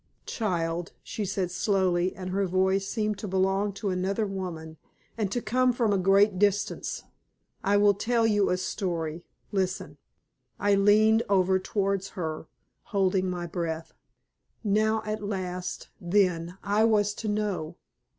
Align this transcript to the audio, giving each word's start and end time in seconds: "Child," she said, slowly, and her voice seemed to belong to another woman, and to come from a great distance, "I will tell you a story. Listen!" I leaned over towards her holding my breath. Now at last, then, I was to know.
"Child," 0.25 0.93
she 1.03 1.25
said, 1.25 1.51
slowly, 1.51 2.15
and 2.15 2.31
her 2.31 2.47
voice 2.47 2.87
seemed 2.87 3.19
to 3.19 3.27
belong 3.27 3.71
to 3.73 3.91
another 3.91 4.25
woman, 4.25 4.77
and 5.15 5.31
to 5.31 5.43
come 5.43 5.71
from 5.71 5.93
a 5.93 5.97
great 5.99 6.39
distance, 6.39 7.03
"I 7.63 7.77
will 7.77 7.93
tell 7.93 8.25
you 8.25 8.49
a 8.49 8.57
story. 8.57 9.25
Listen!" 9.51 9.99
I 10.59 10.73
leaned 10.73 11.21
over 11.29 11.59
towards 11.59 12.09
her 12.17 12.47
holding 12.85 13.29
my 13.29 13.45
breath. 13.45 13.93
Now 14.63 15.03
at 15.05 15.21
last, 15.21 15.89
then, 16.01 16.57
I 16.63 16.83
was 16.83 17.13
to 17.13 17.27
know. 17.27 17.75